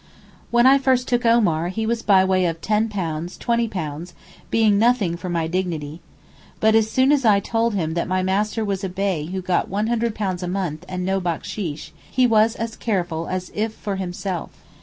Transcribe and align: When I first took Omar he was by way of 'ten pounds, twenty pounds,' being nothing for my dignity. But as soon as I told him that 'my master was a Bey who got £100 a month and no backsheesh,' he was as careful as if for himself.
When 0.49 0.65
I 0.65 0.79
first 0.79 1.07
took 1.07 1.27
Omar 1.27 1.67
he 1.67 1.85
was 1.85 2.01
by 2.01 2.25
way 2.25 2.47
of 2.47 2.59
'ten 2.59 2.89
pounds, 2.89 3.37
twenty 3.37 3.67
pounds,' 3.67 4.15
being 4.49 4.79
nothing 4.79 5.15
for 5.15 5.29
my 5.29 5.45
dignity. 5.45 6.01
But 6.59 6.73
as 6.73 6.89
soon 6.89 7.11
as 7.11 7.23
I 7.23 7.39
told 7.39 7.75
him 7.75 7.93
that 7.93 8.07
'my 8.07 8.23
master 8.23 8.65
was 8.65 8.83
a 8.83 8.89
Bey 8.89 9.27
who 9.27 9.43
got 9.43 9.69
£100 9.69 10.41
a 10.41 10.47
month 10.47 10.85
and 10.89 11.05
no 11.05 11.21
backsheesh,' 11.21 11.91
he 12.09 12.25
was 12.25 12.55
as 12.55 12.75
careful 12.75 13.27
as 13.27 13.51
if 13.53 13.73
for 13.75 13.97
himself. 13.97 14.49